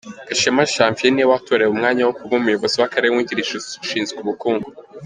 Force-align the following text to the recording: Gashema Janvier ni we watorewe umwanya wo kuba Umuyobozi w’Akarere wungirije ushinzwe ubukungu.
Gashema 0.27 0.63
Janvier 0.73 1.11
ni 1.13 1.23
we 1.23 1.29
watorewe 1.33 1.69
umwanya 1.73 2.01
wo 2.07 2.13
kuba 2.19 2.33
Umuyobozi 2.39 2.75
w’Akarere 2.77 3.11
wungirije 3.13 3.53
ushinzwe 3.83 4.17
ubukungu. 4.21 4.69